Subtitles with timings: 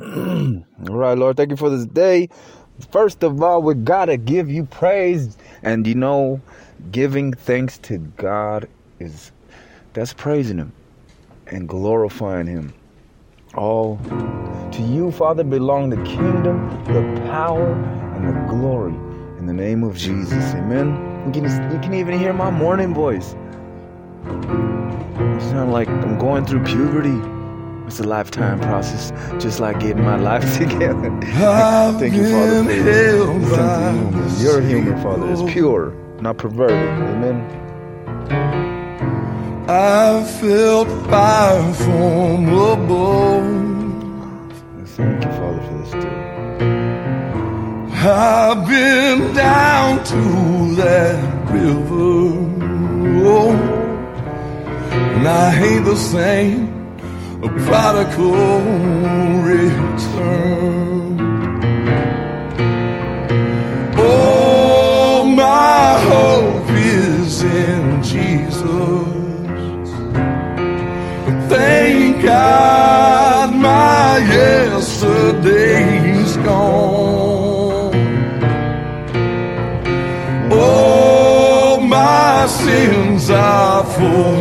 [0.00, 2.28] all right, Lord, thank you for this day.
[2.92, 5.36] First of all, we gotta give you praise.
[5.62, 6.40] And you know,
[6.92, 8.68] giving thanks to God
[9.00, 9.32] is
[9.94, 10.72] that's praising Him
[11.48, 12.72] and glorifying Him.
[13.56, 13.96] All
[14.72, 17.72] to you, Father, belong the kingdom, the power,
[18.14, 18.94] and the glory.
[19.38, 20.88] In the name of Jesus, Amen.
[21.26, 23.34] You can, you can even hear my morning voice.
[24.24, 27.37] It's not like I'm going through puberty.
[27.88, 29.10] It's a lifetime process,
[29.42, 31.08] just like getting my life together.
[31.22, 34.42] Thank you, Father, for your sense humor.
[34.42, 36.76] Your humor, Father, is pure, not perverted.
[36.76, 37.40] Amen.
[39.70, 43.46] I felt fire from above.
[44.88, 46.16] Thank you, Father, for this day.
[48.06, 52.36] I've been down to that river.
[53.26, 53.52] Oh,
[54.92, 56.77] and I ain't the same.
[57.40, 58.62] A prodigal
[59.42, 61.20] return.
[63.96, 68.58] Oh, my hope is in Jesus.
[71.48, 75.56] Thank God my yesterday's
[76.38, 77.94] gone.
[80.50, 84.37] Oh, my sins are forgiven.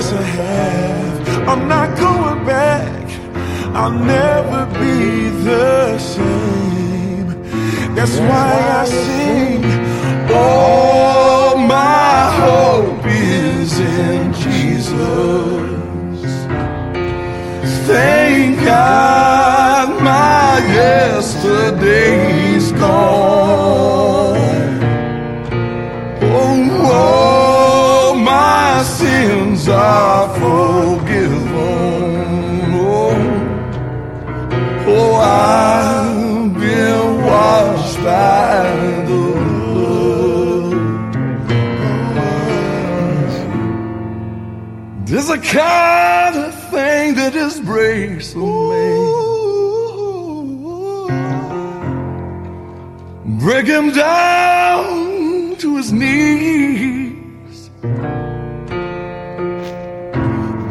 [0.00, 1.48] Yes, I have.
[1.50, 3.04] I'm not going back.
[3.76, 7.28] I'll never be the same.
[7.94, 8.50] That's why
[8.80, 9.62] I sing.
[10.30, 14.94] Oh, my hope is in Jesus.
[17.86, 23.89] Thank God my yesterday's gone.
[29.70, 31.48] Are forgiven.
[32.82, 33.14] Oh,
[34.86, 38.62] oh I've been washed by
[39.08, 39.22] the
[39.72, 40.74] blood.
[45.06, 48.42] There's a kind of thing that just breaks me.
[48.42, 49.20] man.
[53.38, 56.89] Break him down to his knees.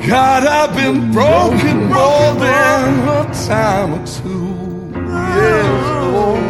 [0.10, 4.92] God, I've been broken more than a time or two.
[4.96, 6.42] Yes, Lord.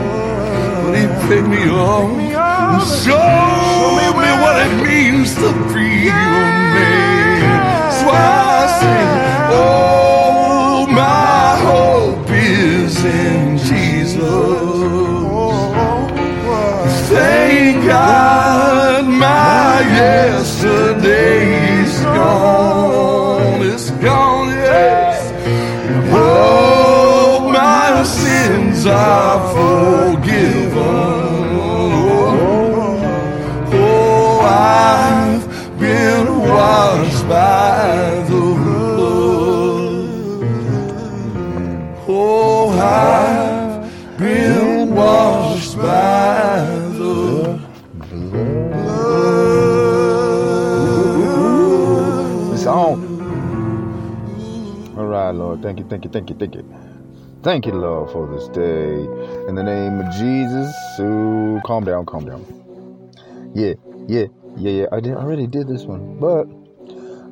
[0.85, 6.11] But He picked me up and showed me what it means to be a
[6.71, 7.41] man.
[7.41, 9.09] That's why I sing,
[9.51, 14.23] Oh, my hope is in Jesus.
[17.09, 22.68] Thank God my yesterday's gone.
[28.79, 30.77] Sins are forgiven.
[31.61, 32.37] Oh,
[33.73, 35.45] oh, I've
[35.79, 40.03] been washed by the blood.
[42.07, 46.65] Oh, I've been washed by
[46.97, 47.59] the
[47.99, 48.53] blood.
[52.53, 52.99] It's on.
[54.97, 55.61] All right, Lord.
[55.61, 56.98] Thank you, thank you, thank you, thank you.
[57.41, 58.95] Thank you, Lord, for this day.
[59.47, 60.75] In the name of Jesus.
[60.97, 62.45] So calm down, calm down.
[63.53, 63.75] Yeah,
[64.07, 64.25] yeah,
[64.57, 64.85] yeah, yeah.
[64.91, 66.19] I did I already did this one.
[66.19, 66.47] But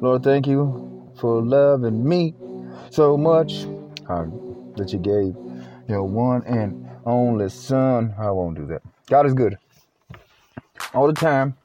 [0.01, 2.35] Lord, thank you for loving me
[2.89, 3.65] so much
[4.07, 4.27] uh,
[4.77, 5.35] that you gave
[5.89, 8.15] your one and only son.
[8.17, 8.81] I won't do that.
[9.07, 9.57] God is good.
[10.93, 11.57] All the time.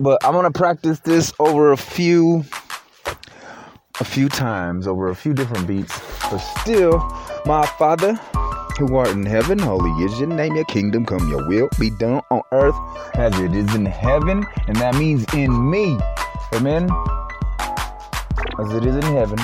[0.00, 2.44] But I'm gonna practice this over a few
[4.00, 6.00] a few times over a few different beats.
[6.30, 6.98] But still,
[7.46, 8.14] my Father
[8.78, 12.22] who art in heaven, holy is your name, your kingdom come, your will be done
[12.30, 12.74] on earth
[13.14, 15.98] as it is in heaven, and that means in me.
[16.54, 16.88] Amen.
[18.58, 19.38] As it is in heaven.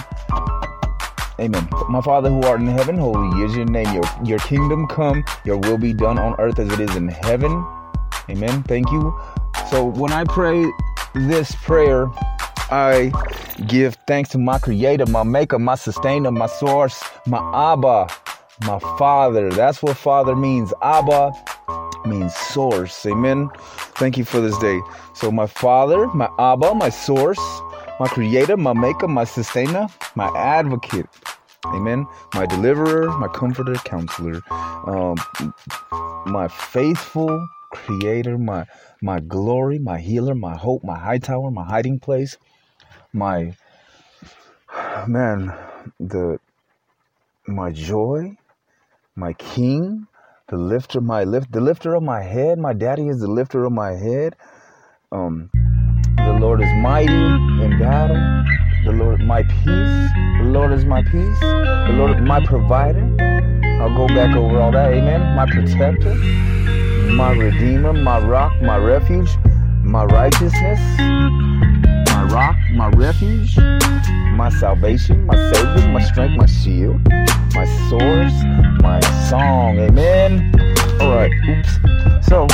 [1.41, 1.69] Amen.
[1.89, 3.93] My Father who art in heaven, holy is your name.
[3.95, 7.65] Your your kingdom come, your will be done on earth as it is in heaven.
[8.29, 8.63] Amen.
[8.65, 9.19] Thank you.
[9.71, 10.65] So when I pray
[11.15, 12.07] this prayer,
[12.71, 13.11] I
[13.67, 18.09] give thanks to my creator, my maker, my sustainer, my source, my Abba,
[18.67, 19.51] my father.
[19.51, 20.73] That's what father means.
[20.83, 21.33] Abba
[22.05, 23.07] means source.
[23.07, 23.49] Amen.
[23.97, 24.81] Thank you for this day.
[25.15, 27.41] So, my father, my Abba, my source,
[27.99, 31.07] my creator, my maker, my sustainer, my advocate.
[31.67, 32.07] Amen.
[32.35, 34.43] My deliverer, my comforter, counselor,
[34.87, 35.17] um,
[36.27, 38.67] my faithful creator, my
[39.03, 42.37] my glory, my healer, my hope, my high tower, my hiding place,
[43.19, 43.53] my
[45.09, 45.53] man,
[45.99, 46.39] the
[47.49, 48.37] my joy,
[49.17, 50.07] my king,
[50.49, 52.59] the lifter, my lift, the lifter of my head.
[52.59, 54.37] My daddy is the lifter of my head.
[55.11, 55.51] Um,
[56.17, 58.17] the Lord is mighty in battle.
[58.85, 59.97] The Lord, my peace.
[60.39, 61.41] The Lord is my peace.
[61.41, 63.05] The Lord, my provider.
[63.81, 64.93] I'll go back over all that.
[64.93, 65.35] Amen.
[65.35, 66.15] My protector,
[67.15, 69.31] my redeemer, my rock, my refuge,
[69.83, 70.81] my righteousness,
[72.39, 73.57] rock, my refuge,
[74.37, 77.01] my salvation, my savior, my strength, my shield,
[77.53, 78.33] my source,
[78.81, 79.77] my song.
[79.81, 80.53] Amen.
[81.01, 81.33] All right.
[81.49, 81.73] Oops.
[82.29, 82.47] So,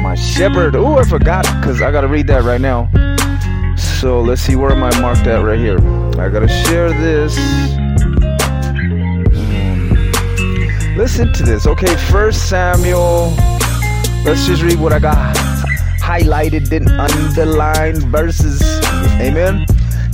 [0.00, 0.76] my shepherd.
[0.76, 2.88] Oh, I forgot because I got to read that right now.
[3.76, 5.78] So let's see where am I marked at right here.
[6.18, 7.36] I got to share this.
[9.36, 9.92] Hmm.
[10.96, 11.66] Listen to this.
[11.66, 13.34] Okay, First Samuel.
[14.24, 15.53] Let's just read what I got
[16.04, 18.60] highlighted and underlined verses.
[19.20, 19.64] Amen.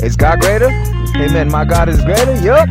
[0.00, 0.70] Is God greater?
[1.16, 1.50] Amen.
[1.50, 2.36] My God is greater.
[2.42, 2.68] Yup.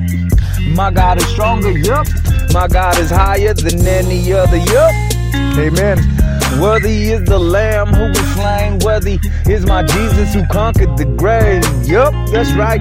[0.74, 1.78] My God is stronger.
[1.78, 2.08] Yup.
[2.54, 4.56] My God is higher than any other.
[4.56, 4.94] Yup.
[5.58, 5.98] Amen.
[6.62, 8.80] Worthy is the Lamb who was slain.
[8.80, 11.64] Worthy is my Jesus who conquered the grave.
[11.86, 12.80] Yup, that's right.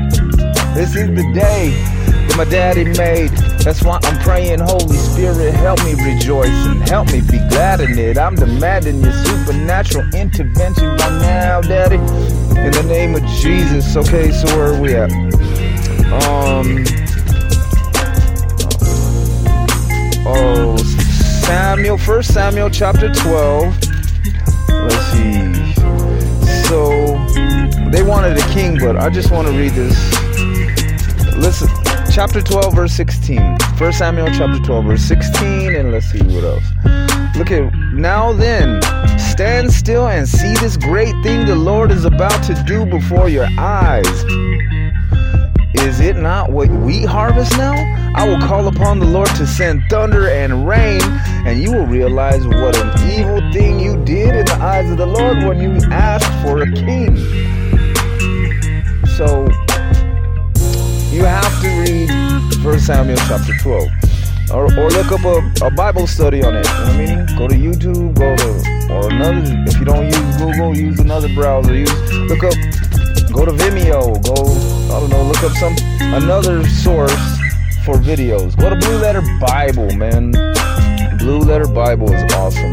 [0.75, 1.75] This is the day
[2.39, 3.31] my daddy made.
[3.65, 7.99] That's why I'm praying, Holy Spirit, help me rejoice and help me be glad in
[7.99, 8.17] it.
[8.17, 11.97] I'm demanding your supernatural intervention right now, Daddy.
[11.97, 13.97] In the name of Jesus.
[13.97, 15.11] Okay, so where are we at?
[16.23, 16.85] Um.
[20.25, 20.77] Oh,
[21.45, 23.65] Samuel, First Samuel chapter 12.
[24.69, 25.73] Let's see.
[26.69, 27.17] So
[27.91, 29.99] they wanted a king, but I just want to read this.
[31.37, 31.69] Listen,
[32.19, 33.59] chapter 12, verse 16.
[33.77, 36.65] First Samuel chapter 12, verse 16, and let's see what else.
[37.37, 38.83] Look at now then,
[39.21, 43.47] stand still and see this great thing the Lord is about to do before your
[43.57, 44.25] eyes.
[45.75, 47.77] Is it not what we harvest now?
[48.17, 51.01] I will call upon the Lord to send thunder and rain,
[51.47, 55.07] and you will realize what an evil thing you did in the eyes of the
[55.07, 57.17] Lord when you asked for a king.
[59.07, 59.49] So
[61.19, 62.09] you have to read
[62.65, 63.89] 1 Samuel chapter 12.
[64.53, 66.65] Or, or look up a, a Bible study on it.
[66.65, 67.37] You know I mean?
[67.37, 71.75] Go to YouTube, go to or another if you don't use Google, use another browser.
[71.75, 72.55] Use look up
[73.33, 77.13] go to Vimeo, go I don't know, look up some another source
[77.85, 78.57] for videos.
[78.57, 80.33] Go to Blue Letter Bible, man.
[81.19, 82.73] Blue Letter Bible is awesome.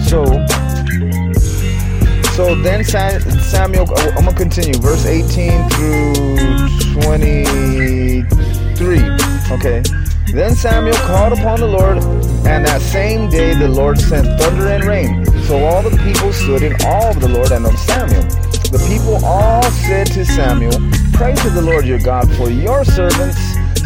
[0.00, 0.24] So,
[2.34, 6.14] so then Samuel, uh, I'm gonna continue, verse 18 through
[7.02, 8.24] 23.
[9.52, 9.82] Okay.
[10.32, 11.98] Then Samuel called upon the Lord,
[12.44, 15.24] and that same day the Lord sent thunder and rain.
[15.44, 18.22] So all the people stood in awe of the Lord and of Samuel.
[18.72, 20.72] The people all said to Samuel,
[21.12, 23.38] Pray to the Lord your God for your servants,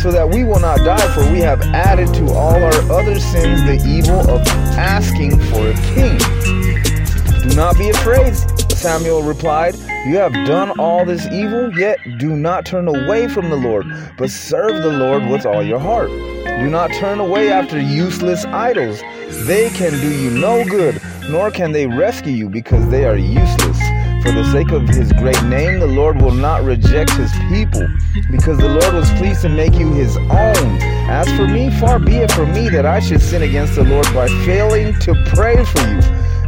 [0.03, 3.63] so that we will not die, for we have added to all our other sins
[3.65, 4.41] the evil of
[4.79, 6.68] asking for a king.
[7.49, 8.37] Do not be afraid,
[8.73, 9.75] Samuel replied.
[10.07, 13.87] You have done all this evil, yet do not turn away from the Lord,
[14.17, 16.11] but serve the Lord with all your heart.
[16.11, 19.01] Do not turn away after useless idols.
[19.47, 21.01] They can do you no good,
[21.31, 23.79] nor can they rescue you because they are useless.
[24.23, 27.89] For the sake of his great name, the Lord will not reject his people,
[28.31, 30.79] because the Lord was pleased to make you his own.
[31.09, 34.07] As for me, far be it from me that I should sin against the Lord
[34.13, 36.01] by failing to pray for you.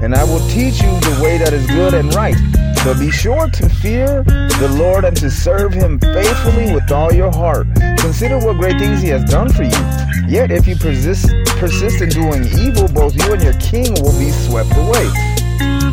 [0.02, 2.36] And I will teach you the way that is good and right.
[2.84, 7.30] But be sure to fear the Lord and to serve him faithfully with all your
[7.30, 7.66] heart.
[7.98, 9.80] Consider what great things he has done for you.
[10.26, 11.28] Yet if you persist,
[11.58, 15.08] persist in doing evil, both you and your king will be swept away.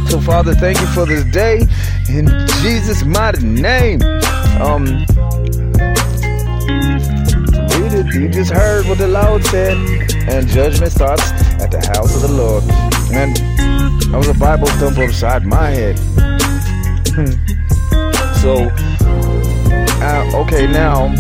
[0.10, 1.60] So, Father, thank you for this day
[2.08, 2.28] in
[2.62, 4.02] Jesus' mighty name.
[4.62, 5.06] Um.
[8.14, 9.78] You just heard what the Lord said,
[10.28, 12.64] and judgment starts at the house of the Lord.
[13.12, 13.36] And
[14.12, 15.98] that was a Bible thump upside my head.
[18.42, 18.70] so,
[20.02, 21.14] uh, okay, now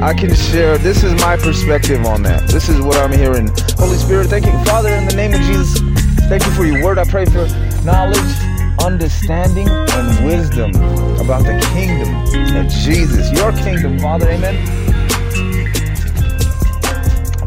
[0.00, 0.78] I can share.
[0.78, 2.48] This is my perspective on that.
[2.48, 3.50] This is what I'm hearing.
[3.76, 5.80] Holy Spirit, thank you, Father, in the name of Jesus.
[6.28, 6.98] Thank you for your word.
[6.98, 7.46] I pray for
[7.84, 8.18] knowledge,
[8.82, 10.70] understanding and wisdom
[11.20, 12.14] about the kingdom
[12.56, 14.28] of Jesus, your kingdom, Father.
[14.30, 14.54] Amen.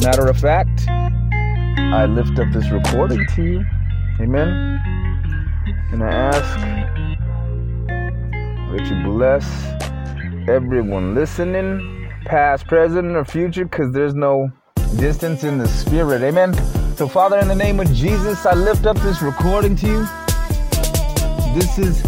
[0.02, 0.86] Matter of fact,
[1.94, 3.66] I lift up this recording to you.
[4.20, 4.50] Amen.
[5.92, 6.60] And I ask
[7.88, 9.46] that you bless
[10.50, 14.52] everyone listening, past, present, or future, because there's no
[14.98, 16.24] distance in the spirit.
[16.24, 16.56] Amen.
[16.96, 20.08] So, Father, in the name of Jesus, I lift up this recording to you.
[21.54, 22.02] This is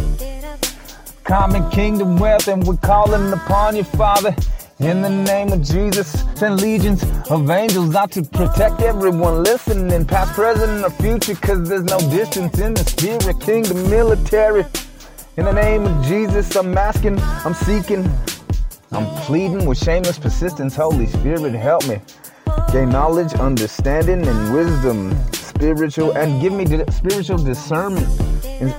[1.26, 4.36] Common Kingdom Wealth, and we're calling upon you, Father.
[4.80, 10.34] In the name of Jesus, send legions of angels out to protect everyone listening, past,
[10.34, 14.66] present, or future, because there's no distance in the spirit, kingdom, military.
[15.38, 18.06] In the name of Jesus, I'm asking, I'm seeking,
[18.92, 20.76] I'm pleading with shameless persistence.
[20.76, 22.02] Holy Spirit, help me
[22.74, 28.10] gain knowledge, understanding, and wisdom, spiritual, and give me spiritual discernment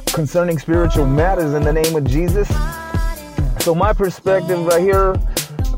[0.08, 2.48] concerning spiritual matters in the name of Jesus.
[3.60, 5.14] So my perspective right here,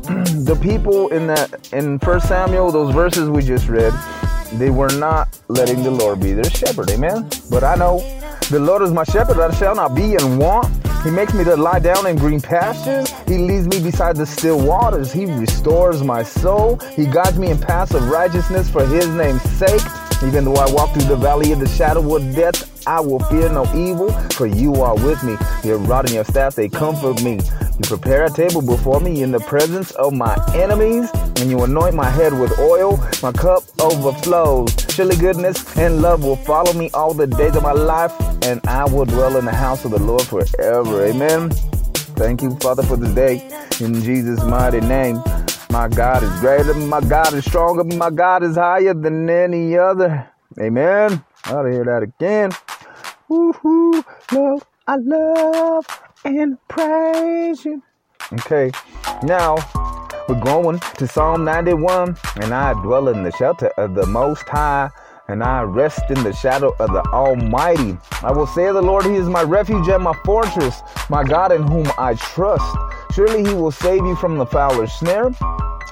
[0.43, 3.93] the people in that in First Samuel, those verses we just read,
[4.53, 6.89] they were not letting the Lord be their shepherd.
[6.89, 7.29] Amen.
[7.51, 7.99] But I know
[8.49, 10.67] the Lord is my shepherd; I shall not be in want.
[11.03, 13.11] He makes me to lie down in green pastures.
[13.27, 15.13] He leads me beside the still waters.
[15.13, 16.77] He restores my soul.
[16.95, 19.81] He guides me in paths of righteousness for his name's sake.
[20.23, 23.47] Even though I walk through the valley of the shadow of death, I will fear
[23.49, 25.37] no evil, for you are with me.
[25.63, 27.39] Your rod and your staff, they comfort me.
[27.79, 31.95] You prepare a table before me in the presence of my enemies, and you anoint
[31.95, 32.97] my head with oil.
[33.23, 34.75] My cup overflows.
[34.89, 38.11] Surely goodness and love will follow me all the days of my life,
[38.43, 41.05] and I will dwell in the house of the Lord forever.
[41.05, 41.51] Amen.
[42.19, 43.47] Thank you, Father, for this day.
[43.79, 45.23] In Jesus' mighty name.
[45.71, 50.27] My God is greater, my God is stronger, my God is higher than any other.
[50.59, 51.23] Amen.
[51.45, 52.51] I'll hear that again.
[53.29, 57.81] Woohoo, love, I love and praise you.
[58.33, 58.71] Okay,
[59.23, 59.55] now
[60.27, 64.89] we're going to Psalm 91, and I dwell in the shelter of the Most High,
[65.27, 67.97] and I rest in the shadow of the Almighty.
[68.21, 71.51] I will say of the Lord, He is my refuge and my fortress, my God
[71.51, 72.75] in whom I trust.
[73.13, 75.31] Surely He will save you from the fowler's snare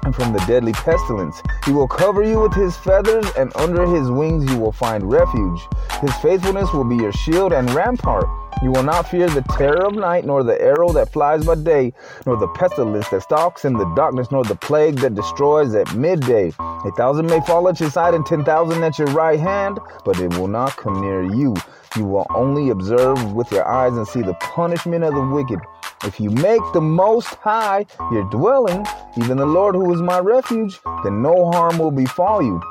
[0.04, 1.42] and from the deadly pestilence.
[1.66, 5.60] He will cover you with his feathers, and under his wings you will find refuge.
[6.02, 8.28] His faithfulness will be your shield and rampart.
[8.64, 11.94] You will not fear the terror of night, nor the arrow that flies by day,
[12.26, 16.52] nor the pestilence that stalks in the darkness, nor the plague that destroys at midday.
[16.60, 20.20] A thousand may fall at your side and ten thousand at your right hand, but
[20.20, 21.56] it will not come near you.
[21.96, 25.60] You will only observe with your eyes and see the punishment of the wicked.
[26.04, 28.86] If you make the Most High your dwelling,
[29.18, 32.62] even the Lord who is my refuge, then no harm will befall you.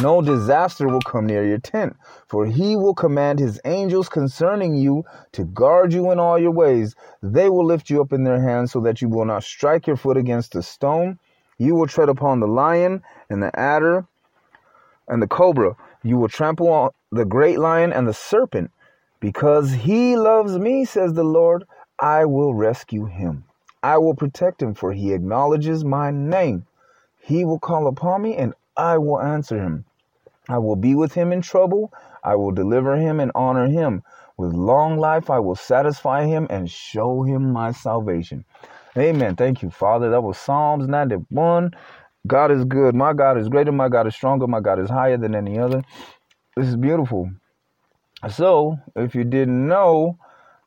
[0.00, 1.96] No disaster will come near your tent,
[2.26, 6.94] for he will command his angels concerning you to guard you in all your ways.
[7.22, 9.96] They will lift you up in their hands so that you will not strike your
[9.96, 11.18] foot against a stone.
[11.58, 14.06] You will tread upon the lion and the adder
[15.08, 15.76] and the cobra.
[16.02, 18.70] You will trample on the great lion and the serpent.
[19.20, 21.64] Because he loves me, says the Lord,
[22.00, 23.44] I will rescue him.
[23.82, 26.66] I will protect him, for he acknowledges my name.
[27.20, 29.84] He will call upon me, and I will answer him.
[30.48, 31.92] I will be with him in trouble.
[32.24, 34.02] I will deliver him and honor him.
[34.36, 38.44] With long life, I will satisfy him and show him my salvation.
[38.96, 39.36] Amen.
[39.36, 40.10] Thank you, Father.
[40.10, 41.72] That was Psalms 91.
[42.26, 42.94] God is good.
[42.94, 43.72] My God is greater.
[43.72, 44.46] My God is stronger.
[44.46, 45.82] My God is higher than any other.
[46.56, 47.30] This is beautiful.
[48.30, 50.18] So, if you didn't know,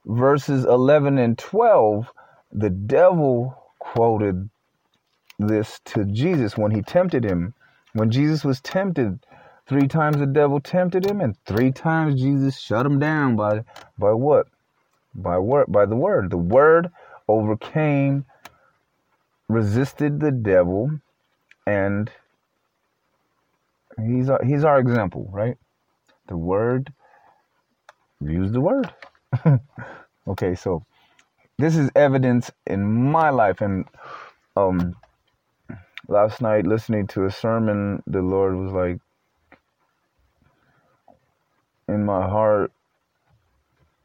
[0.06, 2.12] verses 11 and 12,
[2.52, 4.50] the devil quoted
[5.40, 7.54] this to Jesus when he tempted him.
[7.96, 9.26] When Jesus was tempted,
[9.68, 13.64] three times the devil tempted him, and three times Jesus shut him down by
[13.98, 14.48] by what?
[15.16, 16.30] By word by the word.
[16.30, 16.90] The word
[17.30, 18.26] overcame,
[19.48, 20.92] resisted the devil,
[21.66, 22.12] and
[24.06, 25.56] he's our, he's our example, right?
[26.28, 26.92] The word
[28.20, 28.94] use the word.
[30.28, 30.84] okay, so
[31.58, 33.86] this is evidence in my life and
[34.58, 34.96] um
[36.08, 39.00] last night listening to a sermon the Lord was like
[41.88, 42.72] in my heart.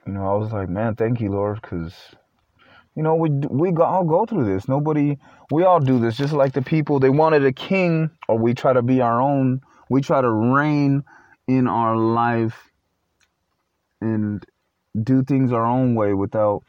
[0.06, 1.94] You know I was like man thank you Lord cuz
[2.96, 4.68] you know we we all go through this.
[4.68, 5.18] Nobody
[5.50, 6.16] we all do this.
[6.16, 9.60] Just like the people they wanted a king or we try to be our own.
[9.88, 11.04] We try to reign
[11.48, 12.70] in our life
[14.00, 14.44] and
[15.02, 16.62] do things our own way without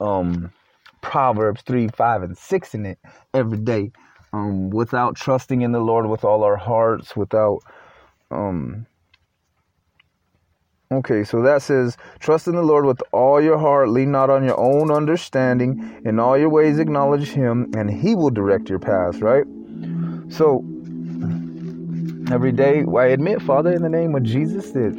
[0.00, 0.52] um
[1.02, 2.98] Proverbs 3, 5, and 6 in it
[3.32, 3.92] every day.
[4.32, 7.60] Um, without trusting in the Lord with all our hearts, without
[8.30, 8.86] um
[10.92, 14.44] Okay, so that says, trust in the Lord with all your heart, lean not on
[14.44, 19.20] your own understanding, in all your ways acknowledge him, and he will direct your paths,
[19.20, 19.44] right?
[20.28, 20.64] So
[22.30, 24.94] every day I admit, Father, in the name of Jesus, that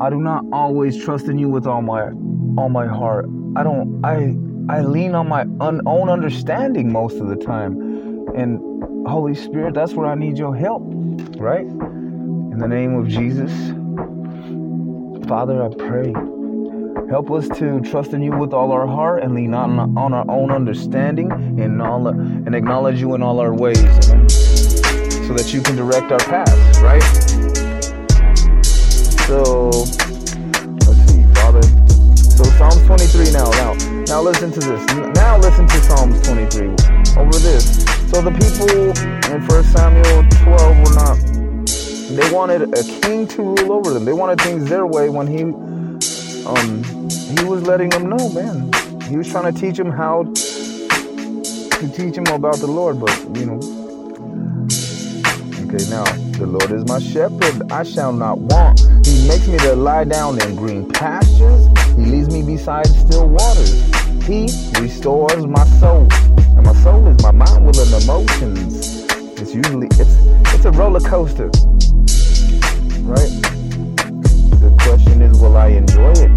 [0.00, 2.10] I do not always trust in you with all my
[2.56, 3.26] all my heart.
[3.56, 4.36] I don't I
[4.68, 7.83] I lean on my un, own understanding most of the time.
[8.34, 10.82] And Holy Spirit, that's where I need your help,
[11.36, 11.64] right?
[11.64, 13.52] In the name of Jesus.
[15.28, 16.12] Father, I pray.
[17.08, 20.24] Help us to trust in you with all our heart and lean on, on our
[20.28, 25.76] own understanding and all and acknowledge you in all our ways, so that you can
[25.76, 27.02] direct our paths, right?
[29.28, 29.70] So
[30.88, 31.62] let's see, Father.
[32.18, 33.50] So Psalms 23 now.
[33.50, 33.74] Now,
[34.06, 34.84] now listen to this.
[35.14, 36.68] Now listen to Psalms 23
[37.16, 37.83] over this.
[38.10, 41.34] So the people in 1 Samuel 12 were not
[42.14, 44.04] they wanted a king to rule over them.
[44.04, 45.42] They wanted things their way when he
[46.46, 46.84] um
[47.36, 48.70] he was letting them know, man.
[49.08, 53.46] He was trying to teach them how to teach them about the Lord, but you
[53.46, 53.58] know.
[55.66, 56.04] Okay, now
[56.38, 58.80] the Lord is my shepherd, I shall not want.
[59.04, 61.66] He makes me to lie down in green pastures.
[61.96, 63.72] He leads me beside still waters.
[64.24, 64.42] He
[64.80, 66.06] restores my soul.
[66.64, 69.04] My soul is my mind, will, and emotions.
[69.40, 70.16] It's usually it's
[70.54, 71.50] it's a roller coaster
[73.04, 73.30] right?
[74.64, 76.32] The question is, will I enjoy it?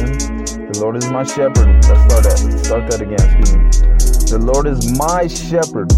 [0.00, 0.72] Mm-hmm.
[0.72, 1.68] The Lord is my shepherd.
[1.84, 2.62] Let's start that.
[2.64, 3.20] Start that again.
[3.20, 3.62] Excuse me.
[4.32, 5.92] The Lord is my shepherd.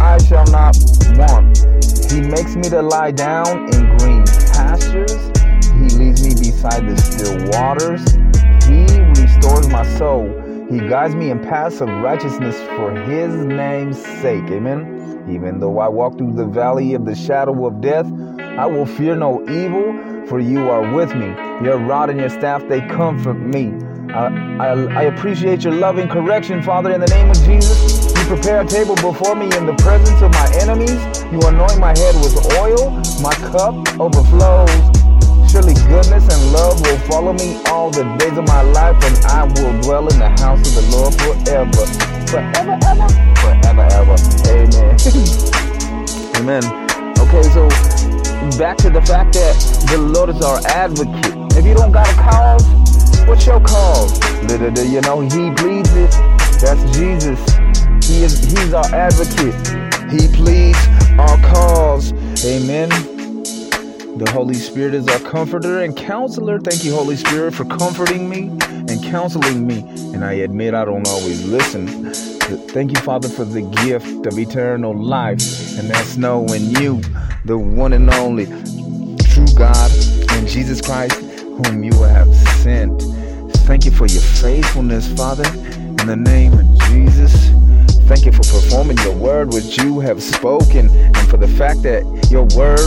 [0.00, 0.76] I shall not
[1.16, 1.64] want.
[2.12, 5.16] He makes me to lie down in green pastures.
[5.64, 8.04] He leads me beside the still waters.
[8.68, 8.84] He
[9.22, 10.47] restores my soul.
[10.70, 14.44] He guides me in paths of righteousness for his name's sake.
[14.50, 15.24] Amen.
[15.30, 18.06] Even though I walk through the valley of the shadow of death,
[18.38, 21.28] I will fear no evil, for you are with me.
[21.64, 23.72] Your rod and your staff, they comfort me.
[24.12, 24.26] I,
[24.58, 28.06] I, I appreciate your loving correction, Father, in the name of Jesus.
[28.14, 31.00] You prepare a table before me in the presence of my enemies.
[31.32, 32.90] You anoint my head with oil.
[33.22, 35.07] My cup overflows.
[35.50, 39.44] Surely goodness and love will follow me all the days of my life, and I
[39.44, 41.86] will dwell in the house of the Lord forever.
[42.28, 43.08] Forever, ever,
[43.40, 44.16] forever, ever.
[44.52, 44.96] Amen.
[46.36, 46.88] Amen.
[47.18, 47.68] Okay, so
[48.58, 49.56] back to the fact that
[49.90, 51.56] the Lord is our advocate.
[51.56, 52.64] If you don't got a cause,
[53.26, 54.20] what's your cause?
[54.42, 56.10] You know, He pleads it.
[56.60, 57.40] That's Jesus.
[58.06, 59.54] He is He's our advocate.
[60.12, 60.78] He pleads
[61.18, 62.12] our cause.
[62.44, 63.17] Amen.
[64.18, 66.58] The Holy Spirit is our comforter and counselor.
[66.58, 69.84] Thank you, Holy Spirit, for comforting me and counseling me.
[70.12, 72.12] And I admit I don't always listen.
[72.70, 75.78] Thank you, Father, for the gift of eternal life.
[75.78, 77.00] And that's knowing you
[77.44, 79.88] the one and only true God
[80.32, 83.00] and Jesus Christ, whom you have sent.
[83.68, 87.50] Thank you for your faithfulness, Father, in the name of Jesus.
[88.08, 92.02] Thank you for performing your word which you have spoken, and for the fact that
[92.30, 92.80] your word,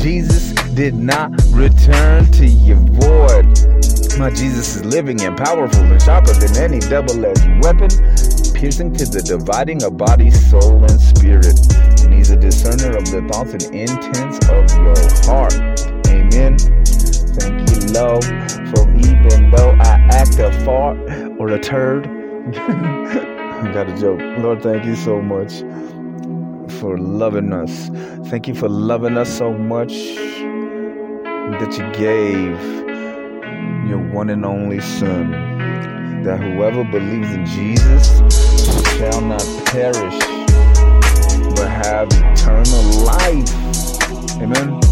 [0.00, 3.46] Jesus, did not return to you void.
[4.18, 7.88] My Jesus is living and powerful and sharper than any double edged weapon,
[8.54, 11.58] piercing to the dividing of body, soul, and spirit
[12.04, 15.54] and he's a discerner of the thoughts and intents of your heart.
[16.08, 16.58] Amen.
[17.38, 18.24] Thank you, Lord,
[18.70, 20.98] for even though I act a fart
[21.38, 22.06] or a turd.
[22.56, 24.20] I got a joke.
[24.42, 25.62] Lord, thank you so much
[26.82, 27.90] for loving us.
[28.28, 29.92] Thank you for loving us so much
[31.60, 32.58] that you gave
[33.88, 35.30] your one and only Son,
[36.24, 38.18] that whoever believes in Jesus
[38.96, 40.18] shall not perish
[41.54, 44.42] but have eternal life.
[44.42, 44.91] Amen.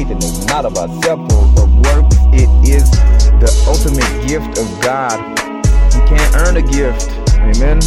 [0.00, 1.20] And it's not about self
[1.58, 2.16] of works.
[2.32, 2.90] It is
[3.40, 5.20] the ultimate gift of God.
[5.94, 7.10] You can't earn a gift.
[7.38, 7.80] Amen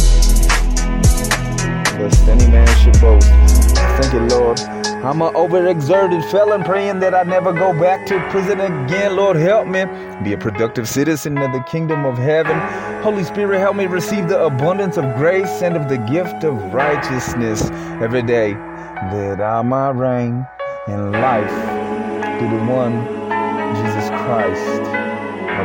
[1.98, 3.28] lest any man should boast.
[3.28, 4.60] Thank you, Lord.
[4.60, 9.16] I'm an overexerted felon praying that I never go back to prison again.
[9.16, 9.84] Lord, help me
[10.22, 12.58] be a productive citizen of the kingdom of heaven.
[13.02, 17.70] Holy Spirit, help me receive the abundance of grace and of the gift of righteousness
[18.02, 20.46] every day, that I might reign
[20.88, 21.75] in life
[22.38, 23.04] through the one,
[23.76, 25.06] Jesus Christ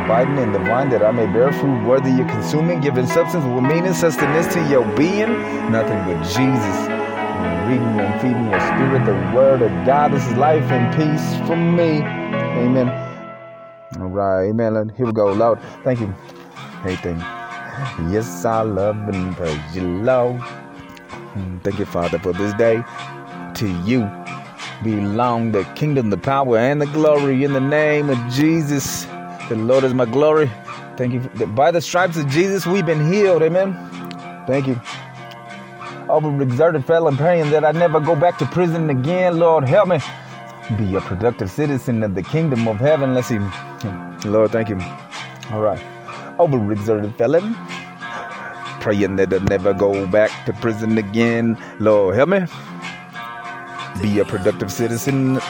[0.04, 3.64] abiding in the vine that I may bear fruit worthy of consuming, giving substance with
[3.64, 5.30] meaning, sustenance to your being.
[5.70, 6.78] Nothing but Jesus.
[7.68, 10.12] Reading and feeding your spirit, the word of God.
[10.12, 12.02] This is life and peace for me.
[12.02, 12.88] Amen.
[14.00, 14.92] All right, amen.
[14.96, 15.60] Here we go, Lord.
[15.84, 16.14] Thank you.
[16.82, 17.18] Hey, thank
[18.12, 20.42] Yes, I love and praise you, Lord.
[21.62, 22.82] Thank you, Father, for this day.
[23.54, 24.21] To you
[24.82, 29.04] belong the kingdom, the power, and the glory in the name of Jesus.
[29.48, 30.50] The Lord is my glory.
[30.96, 31.46] Thank you.
[31.46, 33.42] By the stripes of Jesus, we've been healed.
[33.42, 33.74] Amen.
[34.46, 34.74] Thank you.
[36.08, 39.38] Overexerted felon praying that I never go back to prison again.
[39.38, 39.98] Lord, help me
[40.76, 43.14] be a productive citizen of the kingdom of heaven.
[43.14, 43.38] Let's see.
[44.28, 44.78] Lord, thank you.
[45.50, 45.80] All right.
[46.38, 47.54] Overexerted felon
[48.80, 51.56] praying that I'll never go back to prison again.
[51.78, 52.40] Lord, help me
[54.00, 55.40] be a productive citizen.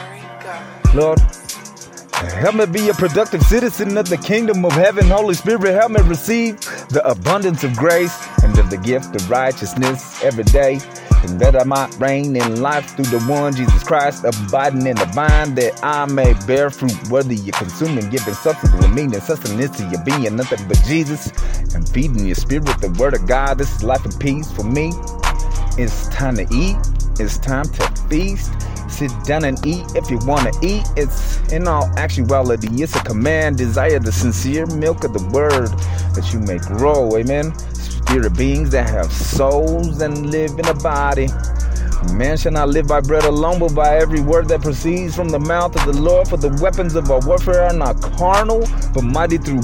[0.95, 1.21] Lord,
[2.13, 5.07] help me be a productive citizen of the kingdom of heaven.
[5.09, 10.23] Holy Spirit, help me receive the abundance of grace and of the gift of righteousness
[10.23, 10.81] every day
[11.23, 15.07] and that I might reign in life through the one Jesus Christ, abiding in the
[15.07, 19.89] vine, that I may bear fruit, whether you're consuming, giving substance with meaning, sustenance to
[19.89, 21.31] your being, nothing but Jesus,
[21.75, 23.59] and feeding your spirit with the word of God.
[23.59, 24.93] This is life and peace for me.
[25.79, 26.77] It's time to eat.
[27.19, 28.53] It's time to feast.
[28.91, 30.85] Sit down and eat if you want to eat.
[30.97, 33.59] It's in all actuality, it's a command.
[33.59, 35.69] Desire the sincere milk of the word
[36.15, 37.17] that you may grow.
[37.17, 37.53] Amen
[38.13, 41.29] spirit beings that have souls and live in a body.
[42.13, 45.39] Man shall not live by bread alone, but by every word that proceeds from the
[45.39, 46.29] mouth of the Lord.
[46.29, 49.63] For the weapons of our warfare are not carnal, but mighty through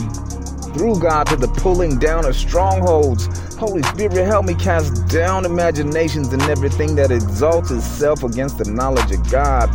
[0.72, 3.28] through God to the pulling down of strongholds.
[3.58, 9.10] Holy Spirit, help me cast down imaginations and everything that exalts itself against the knowledge
[9.10, 9.68] of God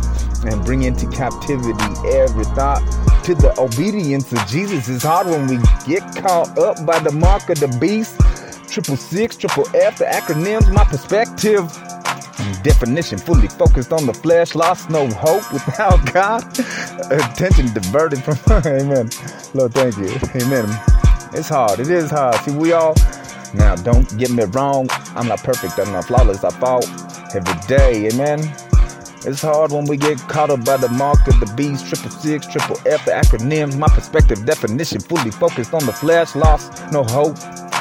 [0.46, 2.80] and bring into captivity every thought
[3.24, 4.88] to the obedience of Jesus.
[4.88, 8.18] It's hard when we get caught up by the mark of the beast
[8.74, 11.70] triple six, triple F, the acronyms, my perspective.
[12.64, 16.42] Definition fully focused on the flesh, lost no hope without God.
[17.12, 19.10] Attention diverted from Amen.
[19.54, 20.08] Lord, thank you.
[20.42, 20.66] Amen.
[21.34, 21.80] It's hard.
[21.80, 22.34] It is hard.
[22.36, 22.94] See, we all
[23.54, 24.88] now don't get me wrong.
[25.14, 25.78] I'm not perfect.
[25.78, 26.44] I'm not flawless.
[26.44, 26.84] I fall
[27.34, 28.08] every day.
[28.12, 28.40] Amen.
[29.26, 32.46] It's hard when we get caught up by the mark of the beast, triple six,
[32.46, 37.38] triple F, the acronyms, my perspective, definition, fully focused on the flesh, lost, no hope,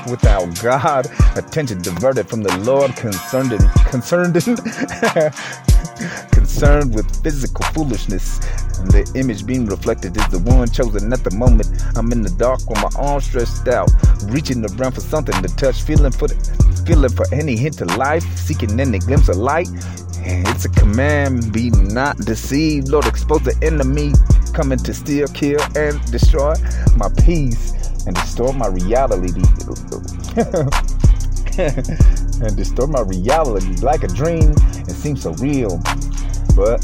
[0.09, 4.55] without God, attention diverted from the Lord, concerned and concerned in,
[6.31, 8.39] concerned with physical foolishness.
[8.79, 11.67] And the image being reflected is the one chosen at the moment.
[11.95, 13.89] I'm in the dark with my arms stretched out,
[14.25, 16.35] reaching around for something to touch, feeling for the,
[16.85, 19.69] feeling for any hint of life, seeking any glimpse of light.
[20.17, 22.87] And It's a command, be not deceived.
[22.89, 24.13] Lord, expose the enemy
[24.53, 26.55] coming to steal, kill, and destroy
[26.95, 27.73] my peace
[28.05, 29.41] and destroy my reality
[31.57, 35.79] and distort my reality like a dream and seems so real
[36.55, 36.81] but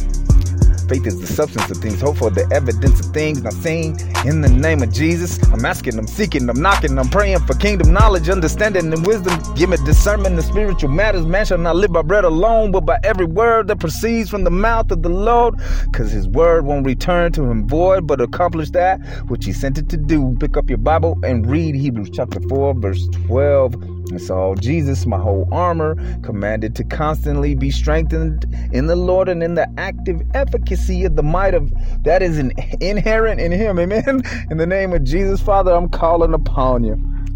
[0.90, 3.92] Faith is the substance of things, hope for the evidence of things not seen.
[4.26, 7.94] In the name of Jesus, I'm asking, I'm seeking, I'm knocking, I'm praying for kingdom
[7.94, 9.40] knowledge, understanding, and wisdom.
[9.54, 11.28] Give me discernment in spiritual matters.
[11.28, 14.50] Man shall not live by bread alone, but by every word that proceeds from the
[14.50, 15.60] mouth of the Lord.
[15.86, 18.98] Because his word won't return to him void, but accomplish that
[19.28, 20.36] which he sent it to do.
[20.40, 23.99] Pick up your Bible and read Hebrews chapter 4, verse 12.
[24.12, 29.44] It's all Jesus, my whole armor, commanded to constantly be strengthened in the Lord and
[29.44, 31.72] in the active efficacy of the might of
[32.04, 33.80] that is an inherent in Him.
[33.80, 34.22] Amen.
[34.50, 36.94] In the name of Jesus, Father, I'm calling upon you.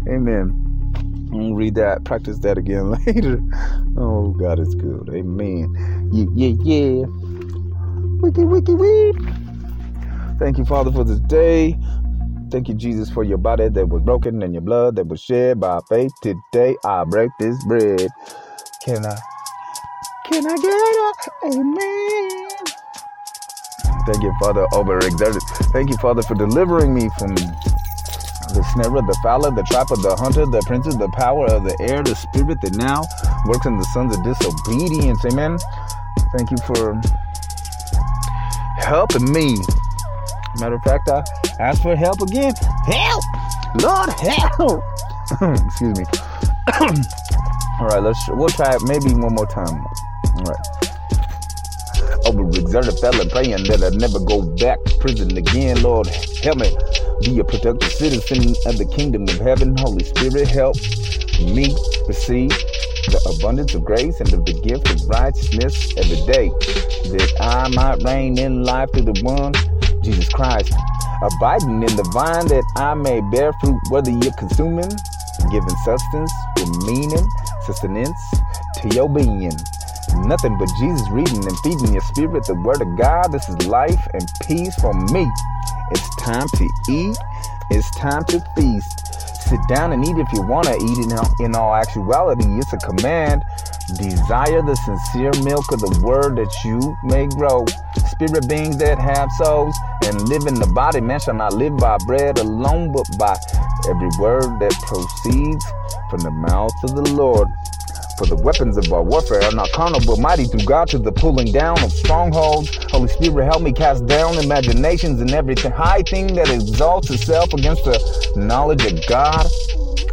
[0.08, 0.60] Amen.
[1.54, 3.40] Read that, practice that again later.
[3.96, 5.10] Oh, God is good.
[5.12, 6.10] Amen.
[6.12, 7.06] Yeah, yeah, yeah.
[8.20, 9.18] Wiki, wiki, wiki.
[10.38, 11.78] Thank you, Father, for this day.
[12.50, 15.58] Thank you, Jesus, for your body that was broken and your blood that was shed
[15.60, 16.12] by faith.
[16.22, 18.08] Today I break this bread.
[18.84, 19.18] Can I?
[20.26, 21.28] Can I get it?
[21.44, 22.48] Amen.
[24.06, 25.40] Thank you, Father, overexerted.
[25.72, 30.02] Thank you, Father, for delivering me from the snare of the fowler, the trap of
[30.02, 33.02] the hunter, the prince of the power of the air, the spirit that now
[33.46, 35.24] works in the sons of disobedience.
[35.24, 35.58] Amen.
[36.36, 37.00] Thank you for
[38.78, 39.56] helping me.
[40.60, 41.24] Matter of fact, I
[41.58, 42.52] ask for help again.
[42.86, 43.24] Help!
[43.80, 44.82] Lord, help!
[45.66, 46.04] Excuse me.
[47.80, 48.28] All right, let's.
[48.28, 49.74] We'll try it maybe one more time.
[49.74, 50.66] All right.
[52.26, 55.82] Oh, Overexerted fella praying that I never go back to prison again.
[55.82, 56.06] Lord,
[56.42, 56.74] help me
[57.22, 59.76] be a productive citizen of the kingdom of heaven.
[59.76, 60.76] Holy Spirit, help
[61.40, 61.74] me
[62.06, 62.50] receive
[63.08, 66.48] the abundance of grace and of the gift of righteousness every day,
[67.10, 69.52] that I might reign in life through the one,
[70.04, 70.72] Jesus Christ
[71.22, 74.90] abiding in the vine that I may bear fruit, whether you're consuming,
[75.50, 76.32] giving substance
[76.84, 77.28] meaning,
[77.66, 78.20] sustenance
[78.80, 79.52] to your being.
[80.26, 83.32] Nothing but Jesus reading and feeding your spirit the word of God.
[83.32, 85.26] This is life and peace for me.
[85.90, 87.16] It's time to eat.
[87.70, 89.00] It's time to feast.
[89.48, 91.44] Sit down and eat if you want to eat.
[91.44, 93.44] In all actuality, it's a command.
[93.92, 97.66] Desire the sincere milk of the word that you may grow.
[98.08, 101.98] Spirit beings that have souls and live in the body, man shall not live by
[102.06, 103.36] bread alone, but by
[103.86, 105.64] every word that proceeds
[106.08, 107.46] from the mouth of the Lord.
[108.16, 111.12] For the weapons of our warfare are not carnal, but mighty through God to the
[111.12, 112.70] pulling down of strongholds.
[112.90, 117.84] Holy Spirit, help me cast down imaginations and everything high thing that exalts itself against
[117.84, 119.46] the knowledge of God,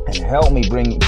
[0.08, 1.00] and help me bring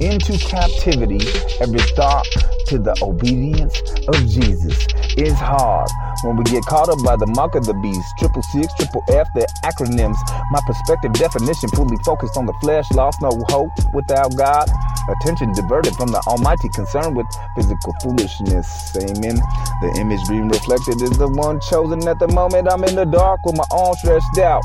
[0.00, 1.20] into captivity
[1.60, 2.26] every thought
[2.66, 3.78] to the obedience
[4.08, 4.86] of Jesus.
[5.16, 5.88] It's hard
[6.24, 8.08] when we get caught up by the mark of the beast.
[8.18, 10.16] Triple six, triple F, the acronyms.
[10.50, 14.68] My perspective definition fully focused on the flesh, lost no hope without God.
[15.06, 18.66] Attention diverted from the Almighty, concerned with physical foolishness.
[18.96, 19.36] Amen.
[19.84, 22.68] The image being reflected is the one chosen at the moment.
[22.72, 24.64] I'm in the dark with my arms stretched out,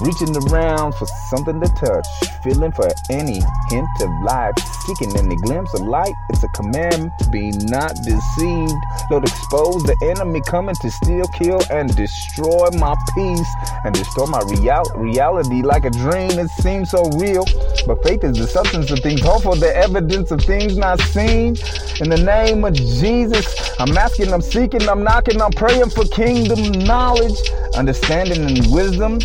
[0.00, 2.06] reaching around for something to touch,
[2.42, 3.40] feeling for any
[3.70, 4.54] hint of life,
[4.86, 6.14] seeking any glimpse of light.
[6.30, 7.10] It's a command.
[7.30, 8.74] Be not deceived.
[9.10, 13.48] Lord, expose the enemy coming to steal, kill, and destroy my peace
[13.84, 16.30] and destroy my real- reality like a dream.
[16.32, 17.44] It seems so real,
[17.86, 21.56] but faith is the substance of things hoped for, the evidence of things not seen.
[22.00, 23.46] In the name of Jesus,
[23.78, 27.38] I'm asking, I'm seeking, I'm knocking, I'm praying for kingdom knowledge,
[27.76, 29.18] understanding, and wisdom.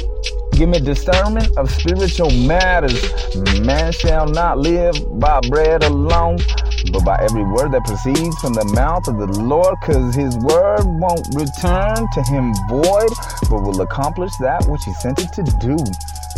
[0.56, 2.96] Give me discernment of spiritual matters.
[3.60, 6.38] Man shall not live by bread alone,
[6.94, 10.86] but by every word that proceeds from the mouth of the Lord, because his word
[10.86, 13.12] won't return to him void,
[13.50, 15.76] but will accomplish that which he sent it to do.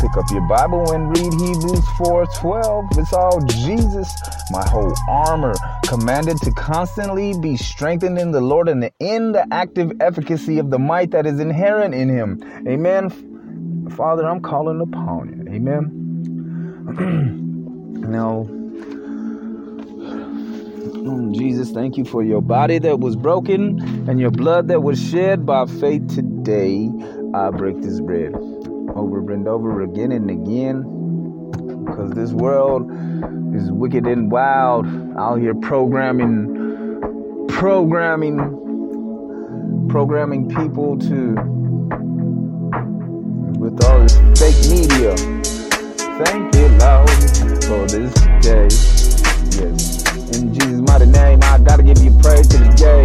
[0.02, 2.98] Pick up your Bible and read Hebrews 4:12.
[2.98, 4.10] It's all Jesus,
[4.50, 5.54] my whole armor,
[5.86, 10.80] commanded to constantly be strengthened in the Lord and in the active efficacy of the
[10.80, 12.42] might that is inherent in him.
[12.68, 13.37] Amen.
[13.90, 15.54] Father, I'm calling upon you.
[15.54, 15.92] Amen.
[18.10, 18.46] now,
[20.88, 25.00] mm, Jesus, thank you for your body that was broken and your blood that was
[25.02, 26.90] shed by faith today.
[27.34, 28.34] I break this bread
[28.96, 30.84] over and over again and again
[31.86, 32.92] because this world
[33.56, 34.86] is wicked and wild
[35.18, 38.38] out here programming, programming,
[39.90, 41.57] programming people to
[43.68, 45.16] with all this fake media.
[46.24, 47.10] Thank you, Lord,
[47.68, 48.68] for this day.
[49.60, 50.38] Yes.
[50.38, 53.04] In Jesus' mighty name, I gotta give you praise to the day.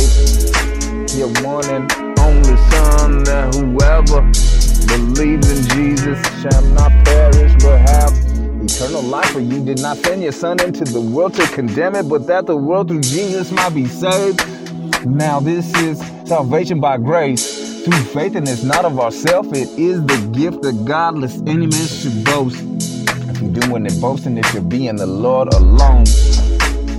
[1.18, 4.22] Your one and only Son, that whoever
[4.86, 8.12] believes in Jesus shall not perish but have
[8.62, 9.30] eternal life.
[9.30, 12.46] For you did not send your Son into the world to condemn it, but that
[12.46, 14.40] the world through Jesus might be saved.
[15.06, 19.48] Now, this is salvation by grace through faith, and it's not of ourselves.
[19.52, 22.62] It is the gift of God, lest any man should boast.
[23.28, 26.04] If you're doing it boasting, it should be in the Lord alone.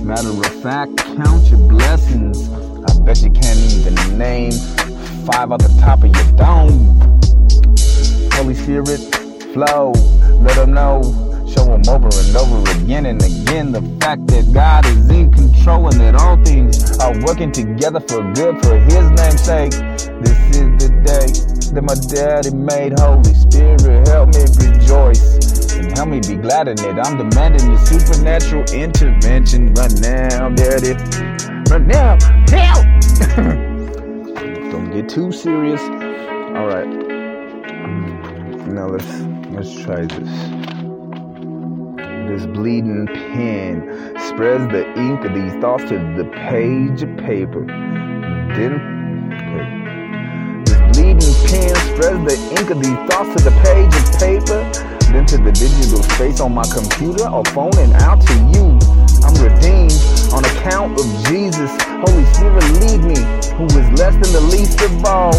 [0.04, 2.48] Matter of fact, count your blessings.
[2.50, 4.52] I bet you can't even name
[5.24, 7.00] five at the top of your dome.
[8.34, 9.00] Holy Spirit,
[9.54, 9.92] flow,
[10.42, 11.02] let them know.
[11.48, 15.88] Show them over and over again and again the fact that God is in control
[15.88, 19.93] and that all things are working together for good for His name's sake.
[20.22, 21.26] This is the day
[21.74, 22.98] that my daddy made.
[22.98, 26.98] Holy Spirit, help me rejoice and help me be glad in it.
[26.98, 30.94] I'm demanding your supernatural intervention right now, daddy.
[31.70, 32.86] Right now, help!
[34.70, 35.80] Don't get too serious.
[35.80, 36.86] All right.
[38.68, 40.28] Now let's let's try this.
[42.28, 47.64] This bleeding pen spreads the ink of these thoughts to the page of paper.
[47.66, 49.83] Then, okay.
[51.54, 54.58] Pen spreads the ink of these thoughts to the page of paper.
[55.14, 58.74] Then to the digital space on my computer or phone and out to you.
[59.22, 59.94] I'm redeemed
[60.34, 61.70] on account of Jesus.
[62.02, 63.18] Holy Spirit, lead me,
[63.54, 65.30] who is less than the least of all.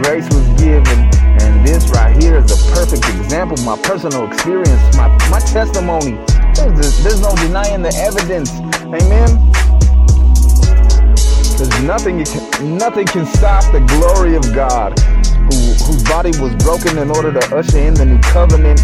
[0.00, 0.96] Grace was given
[1.44, 6.16] and this right here is a perfect example, my personal experience, my, my testimony.
[6.56, 8.48] There's, there's no denying the evidence.
[8.88, 9.28] Amen.
[11.58, 12.16] There's nothing,
[12.78, 14.98] nothing can stop the glory of God,
[15.82, 18.80] whose body was broken in order to usher in the new covenant.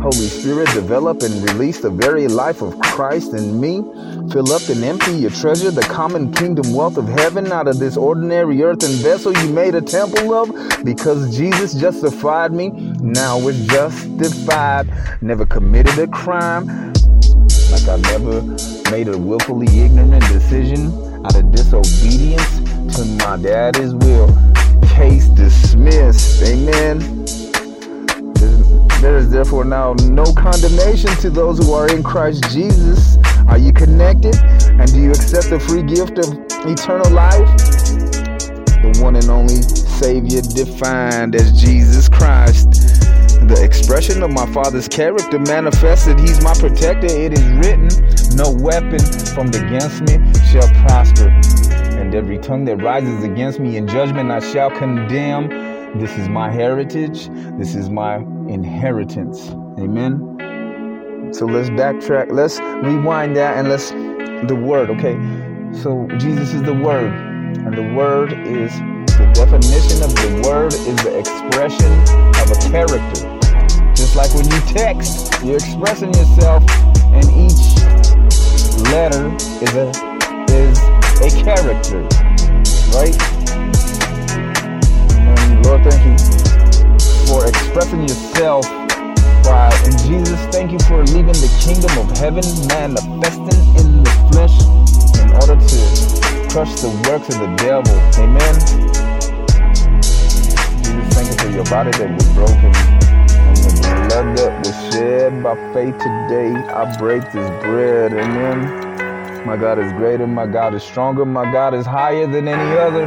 [0.00, 3.82] Holy Spirit, develop and release the very life of Christ in me.
[4.32, 7.98] Fill up and empty your treasure, the common kingdom wealth of heaven, out of this
[7.98, 10.50] ordinary earthen vessel you made a temple of.
[10.84, 14.88] Because Jesus justified me, now we're justified.
[15.20, 16.66] Never committed a crime,
[17.70, 18.40] like I never
[18.90, 20.86] made a willfully ignorant decision
[21.26, 24.49] out of disobedience to my daddy's will
[25.00, 26.42] Case dismissed.
[26.42, 26.98] Amen.
[29.00, 33.16] There is therefore now no condemnation to those who are in Christ Jesus.
[33.48, 34.36] Are you connected?
[34.36, 36.28] And do you accept the free gift of
[36.68, 37.48] eternal life?
[38.82, 42.70] The one and only Savior defined as Jesus Christ.
[43.48, 46.20] The expression of my Father's character manifested.
[46.20, 47.06] He's my protector.
[47.06, 47.88] It is written,
[48.36, 49.00] No weapon
[49.34, 50.20] formed against me
[50.52, 51.32] shall prosper.
[52.00, 55.48] And every tongue that rises against me in judgment I shall condemn.
[55.98, 57.28] This is my heritage.
[57.58, 58.16] This is my
[58.48, 59.50] inheritance.
[59.78, 61.30] Amen.
[61.32, 62.32] So let's backtrack.
[62.32, 63.90] Let's rewind that and let's
[64.48, 65.14] the word, okay?
[65.72, 68.72] So Jesus is the word, and the word is
[69.18, 71.92] the definition of the word is the expression
[72.40, 73.92] of a character.
[73.94, 76.64] Just like when you text, you're expressing yourself,
[77.12, 77.76] and each
[78.90, 79.28] letter
[79.62, 80.10] is a
[80.50, 80.89] is
[81.20, 82.02] a character,
[82.96, 83.16] right?
[85.12, 86.16] And Lord, thank you
[87.26, 88.66] for expressing yourself
[89.44, 94.56] by and Jesus, thank you for leaving the kingdom of heaven manifesting in the flesh
[95.20, 95.78] in order to
[96.50, 97.94] crush the works of the devil.
[98.18, 98.54] Amen.
[100.82, 102.90] Jesus, thank you for your body that was broken
[104.10, 106.52] blood that was shed by faith today.
[106.74, 108.12] I break this bread.
[108.12, 108.89] Amen.
[109.46, 110.26] My God is greater.
[110.26, 111.24] My God is stronger.
[111.24, 113.06] My God is higher than any other.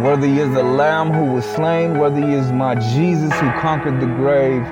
[0.00, 1.98] Worthy is the Lamb who was slain.
[1.98, 4.62] Worthy is my Jesus who conquered the grave.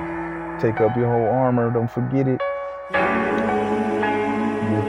[0.59, 1.71] Take up your whole armor.
[1.71, 2.41] Don't forget it.
[2.89, 2.95] We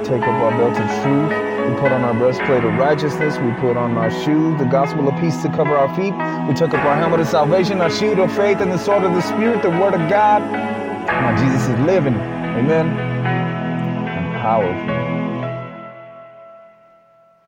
[0.05, 1.31] take up our belt of truth.
[1.69, 3.39] We put on our breastplate of righteousness.
[3.39, 6.15] We put on our shoes, the gospel of peace to cover our feet.
[6.49, 9.15] We took up our helmet of salvation, our shield of faith, and the sword of
[9.15, 10.43] the Spirit, the word of God.
[11.07, 12.15] My Jesus is living.
[12.15, 12.89] Amen.
[12.89, 14.94] And powerful.